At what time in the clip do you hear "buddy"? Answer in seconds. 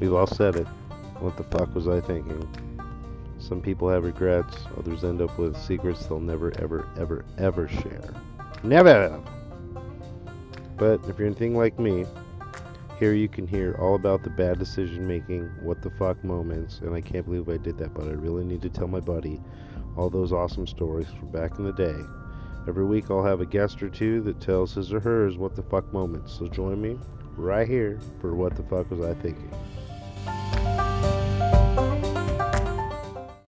19.00-19.40